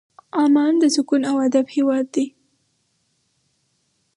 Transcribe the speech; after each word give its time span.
عمان 0.43 0.73
د 0.79 0.83
سکون 0.95 1.21
او 1.31 1.35
ادب 1.47 1.65
هېواد 1.75 2.05
دی. 2.15 2.25